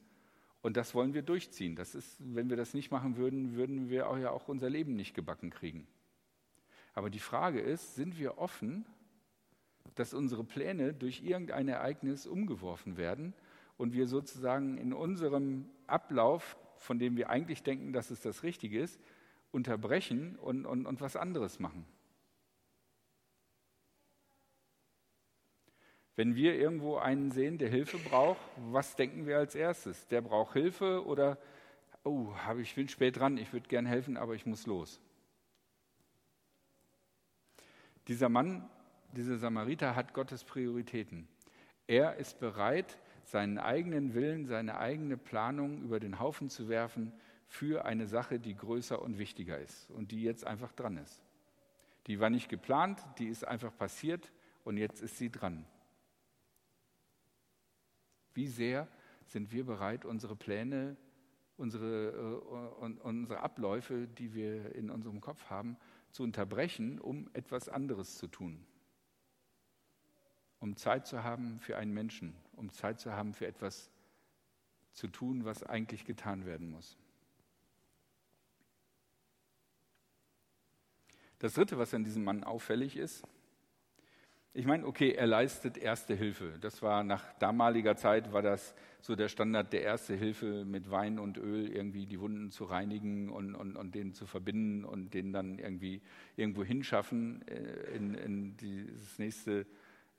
Und 0.61 0.77
das 0.77 0.93
wollen 0.93 1.13
wir 1.13 1.23
durchziehen. 1.23 1.75
Das 1.75 1.95
ist, 1.95 2.17
wenn 2.19 2.49
wir 2.49 2.57
das 2.57 2.73
nicht 2.73 2.91
machen 2.91 3.17
würden, 3.17 3.55
würden 3.55 3.89
wir 3.89 4.07
auch 4.07 4.17
ja 4.17 4.29
auch 4.29 4.47
unser 4.47 4.69
Leben 4.69 4.95
nicht 4.95 5.15
gebacken 5.15 5.49
kriegen. 5.49 5.87
Aber 6.93 7.09
die 7.09 7.19
Frage 7.19 7.59
ist, 7.59 7.95
sind 7.95 8.19
wir 8.19 8.37
offen, 8.37 8.85
dass 9.95 10.13
unsere 10.13 10.43
Pläne 10.43 10.93
durch 10.93 11.23
irgendein 11.23 11.67
Ereignis 11.67 12.27
umgeworfen 12.27 12.97
werden 12.97 13.33
und 13.77 13.93
wir 13.93 14.07
sozusagen 14.07 14.77
in 14.77 14.93
unserem 14.93 15.65
Ablauf, 15.87 16.57
von 16.75 16.99
dem 16.99 17.17
wir 17.17 17.29
eigentlich 17.29 17.63
denken, 17.63 17.93
dass 17.93 18.11
es 18.11 18.21
das 18.21 18.43
Richtige 18.43 18.79
ist, 18.79 18.99
unterbrechen 19.51 20.35
und, 20.37 20.65
und, 20.65 20.85
und 20.85 21.01
was 21.01 21.15
anderes 21.15 21.59
machen? 21.59 21.85
Wenn 26.15 26.35
wir 26.35 26.55
irgendwo 26.55 26.97
einen 26.97 27.31
sehen, 27.31 27.57
der 27.57 27.69
Hilfe 27.69 27.97
braucht, 27.97 28.41
was 28.57 28.95
denken 28.95 29.25
wir 29.25 29.37
als 29.37 29.55
erstes? 29.55 30.07
Der 30.07 30.21
braucht 30.21 30.53
Hilfe 30.53 31.05
oder, 31.05 31.37
oh, 32.03 32.33
ich 32.59 32.75
bin 32.75 32.89
spät 32.89 33.17
dran, 33.17 33.37
ich 33.37 33.53
würde 33.53 33.67
gern 33.67 33.85
helfen, 33.85 34.17
aber 34.17 34.35
ich 34.35 34.45
muss 34.45 34.65
los. 34.67 34.99
Dieser 38.07 38.29
Mann, 38.29 38.69
dieser 39.13 39.37
Samariter 39.37 39.95
hat 39.95 40.13
Gottes 40.13 40.43
Prioritäten. 40.43 41.27
Er 41.87 42.15
ist 42.15 42.39
bereit, 42.39 42.97
seinen 43.23 43.57
eigenen 43.57 44.13
Willen, 44.13 44.45
seine 44.45 44.77
eigene 44.77 45.17
Planung 45.17 45.81
über 45.81 45.99
den 45.99 46.19
Haufen 46.19 46.49
zu 46.49 46.67
werfen 46.67 47.13
für 47.47 47.85
eine 47.85 48.07
Sache, 48.07 48.39
die 48.39 48.55
größer 48.55 49.01
und 49.01 49.17
wichtiger 49.17 49.59
ist 49.59 49.89
und 49.91 50.11
die 50.11 50.23
jetzt 50.23 50.45
einfach 50.45 50.71
dran 50.73 50.97
ist. 50.97 51.21
Die 52.07 52.19
war 52.19 52.29
nicht 52.29 52.49
geplant, 52.49 53.01
die 53.19 53.27
ist 53.27 53.47
einfach 53.47 53.75
passiert 53.77 54.31
und 54.63 54.77
jetzt 54.77 55.01
ist 55.01 55.17
sie 55.17 55.29
dran. 55.29 55.65
Wie 58.33 58.47
sehr 58.47 58.87
sind 59.25 59.51
wir 59.51 59.65
bereit, 59.65 60.05
unsere 60.05 60.35
Pläne, 60.35 60.97
unsere, 61.57 62.41
uh, 62.79 63.07
unsere 63.07 63.39
Abläufe, 63.41 64.07
die 64.07 64.33
wir 64.33 64.75
in 64.75 64.89
unserem 64.89 65.21
Kopf 65.21 65.49
haben, 65.49 65.77
zu 66.11 66.23
unterbrechen, 66.23 66.99
um 66.99 67.29
etwas 67.33 67.69
anderes 67.69 68.17
zu 68.17 68.27
tun? 68.27 68.65
Um 70.59 70.75
Zeit 70.75 71.07
zu 71.07 71.23
haben 71.23 71.59
für 71.59 71.77
einen 71.77 71.93
Menschen, 71.93 72.35
um 72.55 72.71
Zeit 72.71 72.99
zu 72.99 73.13
haben 73.13 73.33
für 73.33 73.47
etwas 73.47 73.89
zu 74.93 75.07
tun, 75.07 75.45
was 75.45 75.63
eigentlich 75.63 76.05
getan 76.05 76.45
werden 76.45 76.69
muss. 76.69 76.97
Das 81.39 81.53
Dritte, 81.53 81.79
was 81.79 81.93
an 81.93 82.03
diesem 82.03 82.23
Mann 82.23 82.43
auffällig 82.43 82.95
ist, 82.95 83.23
ich 84.53 84.65
meine, 84.65 84.85
okay, 84.85 85.11
er 85.11 85.27
leistet 85.27 85.77
Erste 85.77 86.13
Hilfe. 86.13 86.57
Das 86.59 86.81
war 86.81 87.03
nach 87.03 87.23
damaliger 87.39 87.95
Zeit 87.95 88.33
war 88.33 88.41
das 88.41 88.75
so 88.99 89.15
der 89.15 89.29
Standard 89.29 89.71
der 89.71 89.81
Erste 89.81 90.13
Hilfe 90.13 90.65
mit 90.65 90.91
Wein 90.91 91.19
und 91.19 91.37
Öl 91.37 91.69
irgendwie 91.71 92.05
die 92.05 92.19
Wunden 92.19 92.51
zu 92.51 92.65
reinigen 92.65 93.29
und, 93.29 93.55
und, 93.55 93.77
und 93.77 93.95
denen 93.95 94.13
zu 94.13 94.25
verbinden 94.25 94.83
und 94.83 95.13
den 95.13 95.31
dann 95.31 95.57
irgendwie 95.57 96.01
irgendwo 96.35 96.63
hinschaffen 96.65 97.47
äh, 97.47 97.95
in, 97.95 98.13
in 98.13 98.57
dieses 98.57 99.17
nächste, 99.17 99.65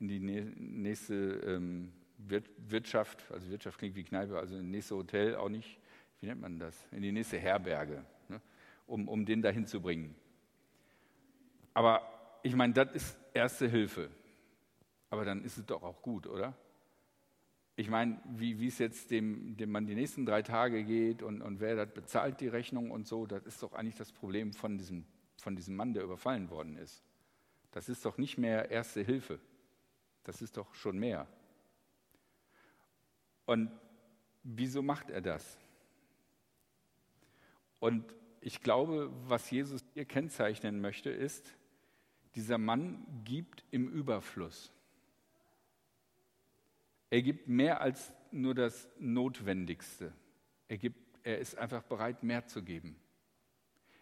in 0.01 0.09
die 0.09 0.19
nächste 0.19 1.15
ähm, 1.15 1.93
Wirtschaft. 2.17 3.31
Also 3.31 3.51
Wirtschaft 3.51 3.79
klingt 3.79 3.97
wie 3.97 4.05
Kneipe, 4.05 4.39
also 4.39 4.55
in 4.55 4.62
das 4.62 4.71
nächste 4.71 4.97
Hotel 4.97 5.37
auch 5.37 5.51
nicht. 5.51 5.79
Wie 6.21 6.27
nennt 6.27 6.41
man 6.41 6.59
das? 6.59 6.89
In 6.91 7.03
die 7.03 7.12
nächste 7.12 7.39
Herberge, 7.39 8.03
ne? 8.29 8.41
um, 8.87 9.09
um 9.09 9.27
den 9.27 9.43
dahin 9.43 9.67
zu 9.67 9.83
bringen. 9.83 10.15
Aber 11.75 12.01
ich 12.43 12.57
meine, 12.57 12.73
das 12.73 12.93
ist 12.93 13.19
Erste 13.35 13.67
Hilfe. 13.67 14.11
Aber 15.12 15.26
dann 15.26 15.45
ist 15.45 15.59
es 15.59 15.66
doch 15.66 15.83
auch 15.83 16.00
gut, 16.00 16.26
oder? 16.26 16.57
Ich 17.76 17.90
meine, 17.90 18.19
wie, 18.25 18.66
es 18.66 18.78
jetzt 18.78 19.11
dem, 19.11 19.59
dem 19.59 19.71
Mann 19.71 19.85
die 19.85 19.95
nächsten 19.95 20.25
drei 20.25 20.40
Tage 20.40 20.85
geht 20.85 21.23
und, 21.23 21.42
und 21.42 21.61
wer 21.61 21.76
das 21.76 21.92
bezahlt, 21.92 22.40
die 22.40 22.49
Rechnung 22.49 22.90
und 22.90 23.07
so, 23.07 23.26
das 23.26 23.45
ist 23.45 23.62
doch 23.62 23.75
eigentlich 23.75 23.97
das 23.97 24.11
Problem 24.11 24.54
von 24.54 24.78
diesem, 24.78 25.04
von 25.37 25.54
diesem 25.54 25.76
Mann, 25.76 25.92
der 25.92 26.04
überfallen 26.04 26.49
worden 26.49 26.78
ist. 26.78 27.04
Das 27.73 27.90
ist 27.90 28.07
doch 28.07 28.16
nicht 28.16 28.38
mehr 28.38 28.71
Erste 28.71 29.02
Hilfe. 29.02 29.38
Das 30.25 30.40
ist 30.40 30.57
doch 30.57 30.75
schon 30.75 30.99
mehr. 30.99 31.26
Und 33.45 33.71
wieso 34.45 34.81
macht 34.81 35.11
er 35.11 35.21
das? 35.21 35.59
Und 37.81 38.02
ich 38.40 38.62
glaube, 38.62 39.12
was 39.26 39.50
Jesus 39.50 39.85
hier 39.92 40.07
kennzeichnen 40.07 40.81
möchte, 40.81 41.11
ist, 41.11 41.54
dieser 42.35 42.57
Mann 42.57 43.07
gibt 43.25 43.62
im 43.73 43.90
Überfluss. 43.90 44.73
Er 47.12 47.21
gibt 47.21 47.47
mehr 47.47 47.83
als 47.83 48.11
nur 48.31 48.54
das 48.54 48.88
Notwendigste. 48.99 50.14
Er, 50.66 50.78
gibt, 50.78 50.97
er 51.23 51.40
ist 51.40 51.59
einfach 51.59 51.83
bereit, 51.83 52.23
mehr 52.23 52.47
zu 52.47 52.62
geben. 52.62 52.97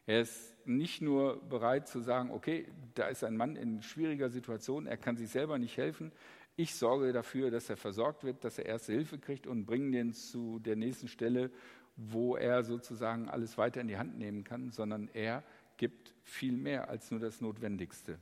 Er 0.07 0.21
ist 0.21 0.55
nicht 0.64 1.02
nur 1.02 1.43
bereit 1.49 1.88
zu 1.88 2.02
sagen, 2.02 2.31
okay, 2.31 2.69
da 2.95 3.09
ist 3.09 3.25
ein 3.25 3.37
Mann 3.37 3.57
in 3.57 3.83
schwieriger 3.83 4.31
Situation, 4.31 4.87
er 4.87 4.97
kann 4.97 5.17
sich 5.17 5.29
selber 5.29 5.59
nicht 5.59 5.76
helfen. 5.76 6.12
Ich 6.55 6.76
sorge 6.76 7.12
dafür, 7.12 7.50
dass 7.50 7.69
er 7.69 7.76
versorgt 7.76 8.23
wird, 8.23 8.45
dass 8.45 8.59
er 8.59 8.67
erste 8.67 8.93
Hilfe 8.93 9.19
kriegt 9.19 9.49
und 9.49 9.67
bringe 9.67 9.90
den 9.90 10.12
zu 10.12 10.61
der 10.61 10.76
nächsten 10.76 11.09
Stelle, 11.09 11.50
wo 11.97 12.37
er 12.37 12.62
sozusagen 12.62 13.29
alles 13.29 13.59
weiter 13.59 13.81
in 13.81 13.88
die 13.88 13.99
Hand 13.99 14.19
nehmen 14.19 14.45
kann, 14.45 14.71
sondern 14.71 15.11
er 15.14 15.43
gibt 15.79 16.14
viel 16.23 16.57
mehr 16.57 16.88
als 16.88 17.11
nur 17.11 17.19
das 17.19 17.40
Notwendigste. 17.40 18.21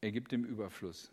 Er 0.00 0.12
gibt 0.12 0.32
im 0.32 0.44
Überfluss. 0.44 1.10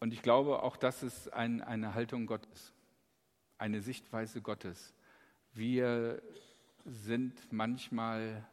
Und 0.00 0.14
ich 0.14 0.22
glaube, 0.22 0.62
auch 0.62 0.78
das 0.78 1.02
ist 1.02 1.28
ein, 1.34 1.60
eine 1.60 1.94
Haltung 1.94 2.26
Gottes, 2.26 2.72
eine 3.58 3.82
Sichtweise 3.82 4.40
Gottes. 4.40 4.94
Wir 5.52 6.22
sind 6.86 7.52
manchmal, 7.52 8.48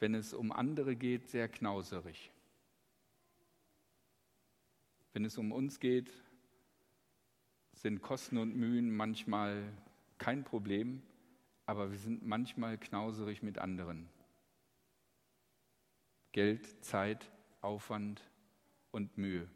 wenn 0.00 0.14
es 0.14 0.32
um 0.32 0.50
andere 0.50 0.96
geht, 0.96 1.28
sehr 1.28 1.46
knauserig. 1.46 2.32
Wenn 5.12 5.26
es 5.26 5.36
um 5.36 5.52
uns 5.52 5.78
geht, 5.78 6.10
sind 7.74 8.00
Kosten 8.00 8.38
und 8.38 8.56
Mühen 8.56 8.96
manchmal 8.96 9.62
kein 10.16 10.42
Problem, 10.42 11.02
aber 11.66 11.90
wir 11.90 11.98
sind 11.98 12.26
manchmal 12.26 12.78
knauserig 12.78 13.42
mit 13.42 13.58
anderen. 13.58 14.08
Geld, 16.32 16.82
Zeit, 16.82 17.30
Aufwand 17.60 18.22
und 18.90 19.18
Mühe 19.18 19.48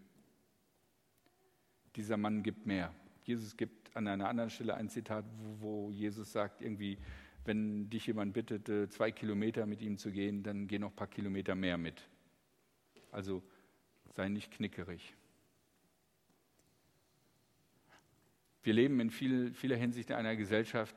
dieser 1.97 2.17
Mann 2.17 2.43
gibt 2.43 2.67
mehr. 2.67 2.95
Jesus 3.25 3.57
gibt 3.57 3.97
an 3.97 4.09
einer 4.09 4.29
anderen 4.29 4.51
Stelle 4.51 4.75
ein 4.75 4.89
Zitat, 4.89 5.25
wo, 5.39 5.61
wo 5.61 5.91
Jesus 5.91 6.33
sagt, 6.33 6.63
irgendwie, 6.63 6.99
wenn 7.45 7.89
dich 7.91 8.07
jemand 8.07 8.33
bittet, 8.33 8.69
äh, 8.69 8.89
zwei 8.89 9.13
Kilometer 9.13 9.67
mit 9.67 9.83
ihm 9.83 9.99
zu 9.99 10.11
gehen, 10.11 10.43
dann 10.43 10.67
geh 10.67 10.79
noch 10.79 10.91
ein 10.91 10.97
paar 10.97 11.09
Kilometer 11.09 11.55
mehr 11.55 11.79
mit. 11.79 12.09
Also 13.11 13.43
sei 14.15 14.29
nicht 14.29 14.51
knickerig. 14.53 15.15
Wir 18.63 18.75
leben 18.75 19.01
in 19.01 19.11
viel, 19.11 19.53
vieler 19.55 19.77
Hinsicht 19.77 20.11
in 20.11 20.17
einer 20.17 20.37
Gesellschaft, 20.37 20.95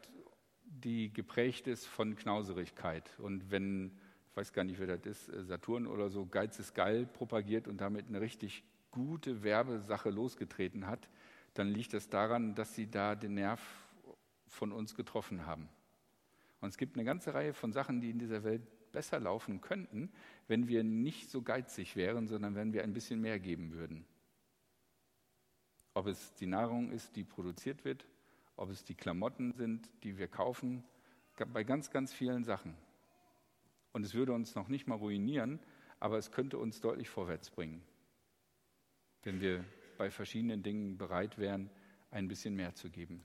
die 0.63 1.11
geprägt 1.11 1.67
ist 1.67 1.87
von 1.87 2.15
Knauserigkeit. 2.15 3.09
Und 3.19 3.49
wenn, 3.49 3.97
ich 4.29 4.37
weiß 4.37 4.53
gar 4.53 4.63
nicht, 4.63 4.79
wer 4.79 4.97
das 4.97 5.05
ist, 5.05 5.29
äh, 5.29 5.43
Saturn 5.43 5.87
oder 5.87 6.09
so, 6.09 6.25
Geiz 6.25 6.59
ist 6.59 6.75
geil 6.75 7.05
propagiert 7.05 7.67
und 7.67 7.81
damit 7.81 8.07
eine 8.07 8.21
richtig 8.21 8.63
gute 8.95 9.43
Werbesache 9.43 10.09
losgetreten 10.09 10.87
hat, 10.87 11.09
dann 11.53 11.67
liegt 11.67 11.93
das 11.93 12.09
daran, 12.09 12.55
dass 12.55 12.73
sie 12.73 12.89
da 12.89 13.15
den 13.15 13.35
Nerv 13.35 13.61
von 14.47 14.71
uns 14.71 14.95
getroffen 14.95 15.45
haben. 15.45 15.69
Und 16.61 16.69
es 16.69 16.77
gibt 16.77 16.95
eine 16.95 17.03
ganze 17.03 17.33
Reihe 17.33 17.53
von 17.53 17.73
Sachen, 17.73 17.99
die 17.99 18.09
in 18.09 18.19
dieser 18.19 18.43
Welt 18.43 18.63
besser 18.93 19.19
laufen 19.19 19.59
könnten, 19.59 20.09
wenn 20.47 20.69
wir 20.69 20.83
nicht 20.83 21.29
so 21.29 21.41
geizig 21.41 21.97
wären, 21.97 22.27
sondern 22.27 22.55
wenn 22.55 22.71
wir 22.71 22.83
ein 22.83 22.93
bisschen 22.93 23.19
mehr 23.19 23.39
geben 23.39 23.73
würden. 23.73 24.05
Ob 25.93 26.07
es 26.07 26.33
die 26.35 26.47
Nahrung 26.47 26.91
ist, 26.91 27.15
die 27.17 27.25
produziert 27.25 27.83
wird, 27.83 28.05
ob 28.55 28.69
es 28.69 28.85
die 28.85 28.95
Klamotten 28.95 29.51
sind, 29.53 29.89
die 30.03 30.17
wir 30.17 30.29
kaufen, 30.29 30.83
bei 31.51 31.65
ganz, 31.65 31.91
ganz 31.91 32.13
vielen 32.13 32.45
Sachen. 32.45 32.75
Und 33.91 34.05
es 34.05 34.13
würde 34.13 34.31
uns 34.31 34.55
noch 34.55 34.69
nicht 34.69 34.87
mal 34.87 34.95
ruinieren, 34.95 35.59
aber 35.99 36.17
es 36.17 36.31
könnte 36.31 36.57
uns 36.57 36.79
deutlich 36.79 37.09
vorwärts 37.09 37.49
bringen 37.49 37.81
wenn 39.25 39.41
wir 39.41 39.65
bei 39.97 40.09
verschiedenen 40.11 40.63
Dingen 40.63 40.97
bereit 40.97 41.37
wären, 41.37 41.69
ein 42.11 42.27
bisschen 42.27 42.55
mehr 42.55 42.75
zu 42.75 42.89
geben. 42.89 43.23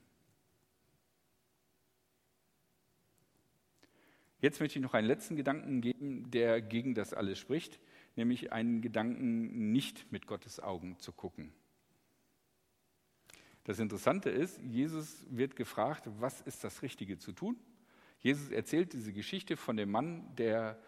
Jetzt 4.39 4.59
möchte 4.59 4.79
ich 4.79 4.83
noch 4.83 4.95
einen 4.95 5.07
letzten 5.07 5.35
Gedanken 5.35 5.81
geben, 5.81 6.31
der 6.31 6.61
gegen 6.61 6.95
das 6.95 7.13
alles 7.13 7.37
spricht, 7.37 7.79
nämlich 8.15 8.51
einen 8.51 8.81
Gedanken, 8.81 9.71
nicht 9.71 10.11
mit 10.11 10.25
Gottes 10.25 10.59
Augen 10.59 10.97
zu 10.97 11.11
gucken. 11.11 11.53
Das 13.63 13.77
Interessante 13.77 14.31
ist, 14.31 14.59
Jesus 14.63 15.23
wird 15.29 15.55
gefragt, 15.55 16.09
was 16.19 16.41
ist 16.41 16.63
das 16.63 16.81
Richtige 16.81 17.19
zu 17.19 17.31
tun? 17.31 17.55
Jesus 18.19 18.49
erzählt 18.49 18.93
diese 18.93 19.13
Geschichte 19.13 19.55
von 19.55 19.77
dem 19.77 19.91
Mann, 19.91 20.35
der 20.35 20.81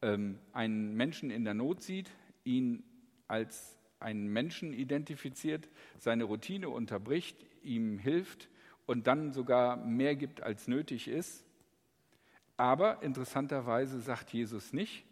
ähm, 0.00 0.38
einen 0.52 0.94
Menschen 0.94 1.30
in 1.30 1.44
der 1.44 1.54
Not 1.54 1.82
sieht, 1.82 2.10
ihn 2.44 2.82
als 3.28 3.76
einen 4.00 4.28
Menschen 4.28 4.72
identifiziert, 4.72 5.68
seine 5.98 6.24
Routine 6.24 6.68
unterbricht, 6.68 7.36
ihm 7.62 7.98
hilft 7.98 8.48
und 8.86 9.06
dann 9.06 9.32
sogar 9.32 9.76
mehr 9.76 10.16
gibt, 10.16 10.42
als 10.42 10.66
nötig 10.66 11.08
ist. 11.08 11.44
Aber 12.56 13.02
interessanterweise 13.02 14.00
sagt 14.00 14.32
Jesus 14.32 14.72
nicht, 14.72 15.04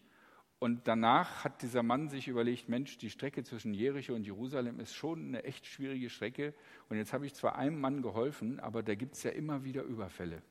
und 0.58 0.88
danach 0.88 1.44
hat 1.44 1.62
dieser 1.62 1.84
Mann 1.84 2.08
sich 2.08 2.26
überlegt, 2.26 2.68
Mensch, 2.68 2.98
die 2.98 3.10
Strecke 3.10 3.44
zwischen 3.44 3.74
Jericho 3.74 4.14
und 4.14 4.24
Jerusalem 4.24 4.80
ist 4.80 4.92
schon 4.92 5.28
eine 5.28 5.44
echt 5.44 5.66
schwierige 5.66 6.10
Strecke. 6.10 6.52
Und 6.88 6.96
jetzt 6.96 7.12
habe 7.12 7.26
ich 7.26 7.34
zwar 7.34 7.56
einem 7.56 7.80
Mann 7.80 8.02
geholfen, 8.02 8.58
aber 8.58 8.82
da 8.82 8.96
gibt 8.96 9.14
es 9.14 9.22
ja 9.22 9.30
immer 9.30 9.62
wieder 9.62 9.82
Überfälle. 9.84 10.42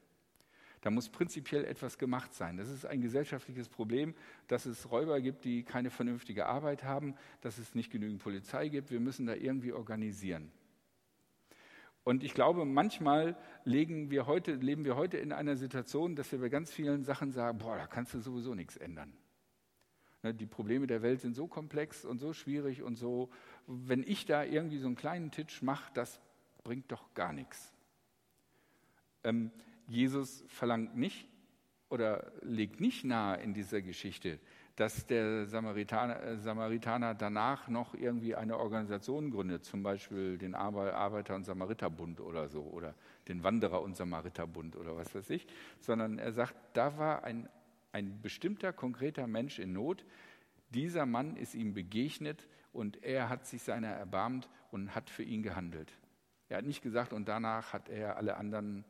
Da 0.88 0.92
muss 0.92 1.10
prinzipiell 1.10 1.66
etwas 1.66 1.98
gemacht 1.98 2.34
sein. 2.34 2.56
Das 2.56 2.70
ist 2.70 2.86
ein 2.86 3.02
gesellschaftliches 3.02 3.68
Problem, 3.68 4.16
dass 4.48 4.66
es 4.66 4.90
Räuber 4.90 5.20
gibt, 5.20 5.44
die 5.44 5.64
keine 5.64 5.90
vernünftige 5.90 6.46
Arbeit 6.46 6.86
haben, 6.86 7.14
dass 7.42 7.58
es 7.58 7.76
nicht 7.76 7.92
genügend 7.92 8.24
Polizei 8.24 8.70
gibt. 8.70 8.90
Wir 8.90 9.02
müssen 9.02 9.26
da 9.26 9.34
irgendwie 9.34 9.74
organisieren. 9.74 10.50
Und 12.06 12.24
ich 12.24 12.34
glaube, 12.34 12.64
manchmal 12.64 13.36
wir 13.66 14.28
heute, 14.28 14.54
leben 14.54 14.86
wir 14.86 14.96
heute 14.96 15.18
in 15.18 15.34
einer 15.34 15.58
Situation, 15.58 16.16
dass 16.16 16.32
wir 16.32 16.40
bei 16.40 16.48
ganz 16.48 16.72
vielen 16.72 17.04
Sachen 17.04 17.34
sagen, 17.34 17.58
boah, 17.58 17.76
da 17.76 17.86
kannst 17.86 18.14
du 18.14 18.22
sowieso 18.22 18.56
nichts 18.56 18.78
ändern. 18.78 19.12
Ne, 20.24 20.34
die 20.34 20.46
Probleme 20.46 20.88
der 20.88 21.02
Welt 21.02 21.20
sind 21.20 21.34
so 21.34 21.48
komplex 21.48 22.06
und 22.06 22.20
so 22.20 22.32
schwierig 22.32 22.82
und 22.82 22.96
so, 22.96 23.30
wenn 23.66 24.04
ich 24.04 24.26
da 24.26 24.46
irgendwie 24.46 24.78
so 24.78 24.88
einen 24.88 24.96
kleinen 24.96 25.32
Titsch 25.32 25.62
mache, 25.62 25.92
das 25.94 26.22
bringt 26.64 26.90
doch 26.94 27.14
gar 27.14 27.34
nichts. 27.34 27.74
Ähm, 29.26 29.52
Jesus 29.88 30.44
verlangt 30.48 30.96
nicht 30.96 31.28
oder 31.90 32.32
legt 32.42 32.82
nicht 32.82 33.06
nahe 33.06 33.42
in 33.42 33.54
dieser 33.54 33.82
Geschichte, 33.82 34.40
dass 34.76 35.08
der 35.08 35.48
Samaritaner, 35.48 36.22
äh, 36.22 36.38
Samaritaner, 36.38 37.16
danach 37.16 37.68
noch 37.68 37.96
irgendwie 37.96 38.36
eine 38.36 38.58
Organisation 38.58 39.32
gründet, 39.32 39.66
zum 39.66 39.82
Beispiel 39.84 40.38
den 40.38 40.54
Arbeiter- 40.54 41.36
und 41.36 41.46
Samariterbund 41.46 42.20
oder 42.20 42.50
so, 42.50 42.62
oder 42.62 42.94
den 43.28 43.44
Wanderer- 43.44 43.82
und 43.82 43.96
Samariterbund 43.96 44.76
oder 44.76 44.96
was 44.96 45.16
weiß 45.16 45.30
ich, 45.32 45.48
sondern 45.80 46.20
er 46.20 46.34
sagt, 46.34 46.56
da 46.74 46.98
war 46.98 47.24
ein 47.24 47.50
ein 47.98 48.22
bestimmter, 48.22 48.74
konkreter 48.74 49.28
Mensch 49.28 49.60
in 49.60 49.74
Not. 49.74 50.06
Dieser 50.70 51.06
Mann 51.06 51.36
ist 51.36 51.56
ihm 51.56 51.74
begegnet 51.74 52.48
und 52.72 53.04
er 53.04 53.30
hat 53.30 53.48
sich 53.48 53.64
seiner 53.64 53.88
erbarmt 53.88 54.50
und 54.72 54.94
hat 54.94 55.10
für 55.10 55.24
ihn 55.24 55.42
gehandelt. 55.42 55.92
Er 56.50 56.58
hat 56.58 56.66
nicht 56.66 56.82
gesagt, 56.82 57.12
und 57.12 57.28
danach 57.28 57.74
hat 57.74 57.90
er 57.90 58.18
alle 58.18 58.38
anderen 58.38 58.86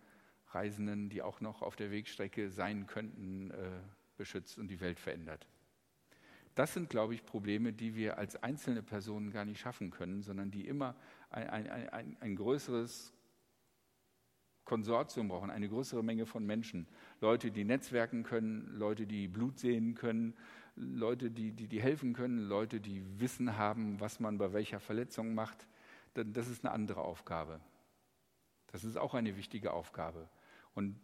Reisenden, 0.58 1.10
die 1.10 1.22
auch 1.22 1.40
noch 1.40 1.62
auf 1.62 1.76
der 1.76 1.92
Wegstrecke 1.92 2.50
sein 2.50 2.88
könnten, 2.88 3.52
äh, 3.52 3.80
beschützt 4.18 4.58
und 4.58 4.68
die 4.68 4.80
Welt 4.80 5.00
verändert. 5.00 5.48
Das 6.56 6.74
sind, 6.74 6.90
glaube 6.90 7.14
ich, 7.14 7.24
Probleme, 7.24 7.72
die 7.72 7.94
wir 7.94 8.18
als 8.18 8.42
einzelne 8.42 8.82
Personen 8.82 9.32
gar 9.32 9.46
nicht 9.46 9.60
schaffen 9.60 9.92
können, 9.92 10.24
sondern 10.24 10.50
die 10.50 10.68
immer 10.68 10.96
ein, 11.30 11.48
ein, 11.48 11.90
ein, 11.90 12.18
ein 12.20 12.36
größeres 12.36 13.14
Konsortium 14.66 15.28
brauchen, 15.28 15.52
eine 15.52 15.70
größere 15.70 16.04
Menge 16.04 16.26
von 16.26 16.44
Menschen. 16.46 16.88
Leute, 17.22 17.52
die 17.52 17.64
netzwerken 17.64 18.24
können, 18.24 18.68
Leute, 18.76 19.06
die 19.06 19.28
Blut 19.28 19.60
sehen 19.60 19.94
können, 19.94 20.36
Leute, 20.76 21.30
die, 21.30 21.52
die, 21.52 21.68
die 21.68 21.82
helfen 21.82 22.14
können, 22.14 22.40
Leute, 22.40 22.82
die 22.82 23.04
Wissen 23.20 23.58
haben, 23.58 24.00
was 24.00 24.20
man 24.20 24.40
bei 24.40 24.52
welcher 24.52 24.80
Verletzung 24.80 25.36
macht. 25.36 25.68
Das 26.16 26.48
ist 26.48 26.66
eine 26.66 26.74
andere 26.74 27.02
Aufgabe. 27.02 27.62
Das 28.72 28.84
ist 28.84 28.98
auch 28.98 29.14
eine 29.14 29.38
wichtige 29.38 29.74
Aufgabe. 29.74 30.28
Und 30.78 30.96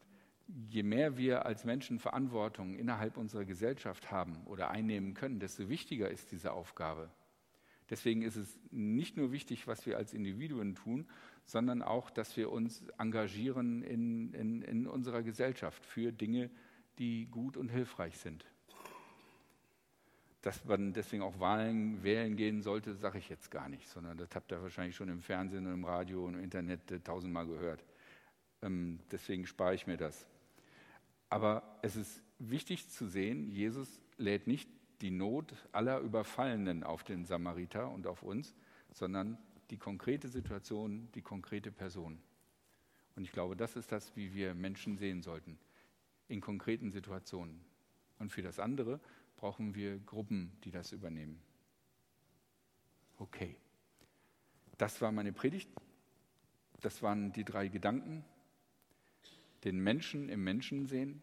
je 0.70 0.84
mehr 0.84 1.18
wir 1.18 1.48
als 1.48 1.66
Menschen 1.66 1.98
Verantwortung 1.98 2.76
innerhalb 2.76 3.18
unserer 3.18 3.44
Gesellschaft 3.44 4.12
haben 4.12 4.46
oder 4.46 4.70
einnehmen 4.70 5.16
können, 5.16 5.40
desto 5.40 5.68
wichtiger 5.68 6.12
ist 6.12 6.32
diese 6.32 6.52
Aufgabe. 6.52 7.10
Deswegen 7.90 8.22
ist 8.22 8.36
es 8.36 8.60
nicht 8.70 9.18
nur 9.18 9.32
wichtig, 9.32 9.66
was 9.66 9.88
wir 9.88 9.98
als 9.98 10.14
Individuen 10.14 10.76
tun, 10.76 11.08
sondern 11.46 11.82
auch, 11.82 12.12
dass 12.12 12.38
wir 12.38 12.52
uns 12.52 12.84
engagieren 13.00 13.82
in, 13.82 14.32
in, 14.36 14.62
in 14.62 14.86
unserer 14.86 15.24
Gesellschaft 15.24 15.84
für 15.84 16.12
Dinge, 16.12 16.52
die 17.00 17.26
gut 17.26 17.58
und 17.58 17.70
hilfreich 17.70 18.20
sind. 18.20 18.46
Dass 20.44 20.64
man 20.66 20.94
deswegen 20.94 21.24
auch 21.24 21.40
Wahlen 21.40 22.04
wählen 22.04 22.36
gehen 22.36 22.62
sollte, 22.62 22.94
sage 22.94 23.18
ich 23.18 23.28
jetzt 23.28 23.50
gar 23.50 23.70
nicht, 23.70 23.90
sondern 23.90 24.20
das 24.20 24.36
habt 24.36 24.52
ihr 24.52 24.62
wahrscheinlich 24.62 24.96
schon 24.96 25.10
im 25.10 25.24
Fernsehen 25.24 25.66
und 25.66 25.74
im 25.74 25.86
Radio 25.86 26.26
und 26.26 26.36
im 26.36 26.44
Internet 26.44 27.04
tausendmal 27.04 27.48
gehört. 27.48 27.84
Ähm, 28.64 29.00
deswegen 29.12 29.46
spare 29.46 29.76
ich 29.76 29.86
mir 29.86 29.98
das. 29.98 30.26
Aber 31.30 31.80
es 31.82 31.96
ist 31.96 32.24
wichtig 32.40 32.90
zu 32.90 33.08
sehen, 33.08 33.50
Jesus 33.50 34.02
lädt 34.18 34.48
nicht 34.48 34.70
die 35.02 35.12
Not 35.12 35.54
aller 35.72 36.00
Überfallenen 36.00 36.84
auf 36.84 37.04
den 37.04 37.26
Samariter 37.26 37.90
und 37.92 38.08
auf 38.08 38.24
uns, 38.24 38.56
sondern 38.92 39.38
die 39.70 39.78
konkrete 39.78 40.30
Situation, 40.30 41.10
die 41.14 41.22
konkrete 41.22 41.72
Person. 41.72 42.20
Und 43.16 43.24
ich 43.24 43.32
glaube, 43.32 43.56
das 43.56 43.76
ist 43.76 43.92
das, 43.92 44.16
wie 44.16 44.34
wir 44.34 44.54
Menschen 44.54 44.98
sehen 44.98 45.22
sollten, 45.22 45.60
in 46.30 46.42
konkreten 46.42 46.92
Situationen. 46.92 47.62
Und 48.20 48.32
für 48.32 48.42
das 48.42 48.60
andere 48.60 49.00
brauchen 49.36 49.76
wir 49.76 50.00
Gruppen, 50.00 50.52
die 50.64 50.72
das 50.72 50.94
übernehmen. 50.94 51.42
Okay, 53.18 53.58
das 54.78 55.02
war 55.02 55.12
meine 55.12 55.34
Predigt. 55.34 55.70
Das 56.82 57.02
waren 57.02 57.32
die 57.34 57.44
drei 57.44 57.68
Gedanken. 57.68 58.24
Den 59.64 59.80
Menschen 59.80 60.30
im 60.30 60.44
Menschen 60.44 60.86
sehen, 60.86 61.22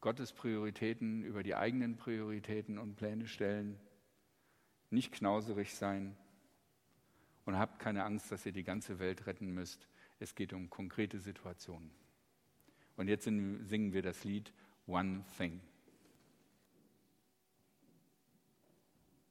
Gottes 0.00 0.32
Prioritäten 0.32 1.22
über 1.22 1.42
die 1.42 1.54
eigenen 1.54 1.96
Prioritäten 1.96 2.78
und 2.78 2.96
Pläne 2.96 3.26
stellen, 3.26 3.78
nicht 4.90 5.12
knauserig 5.12 5.74
sein, 5.74 6.16
und 7.44 7.58
habt 7.58 7.78
keine 7.78 8.04
Angst, 8.04 8.30
dass 8.30 8.46
ihr 8.46 8.52
die 8.52 8.64
ganze 8.64 8.98
Welt 8.98 9.26
retten 9.26 9.52
müsst. 9.52 9.88
Es 10.18 10.34
geht 10.34 10.52
um 10.52 10.70
konkrete 10.70 11.18
Situationen. 11.18 11.90
Und 12.96 13.08
jetzt 13.08 13.24
singen 13.24 13.92
wir 13.92 14.02
das 14.02 14.24
Lied 14.24 14.52
One 14.86 15.24
Thing. 15.36 15.60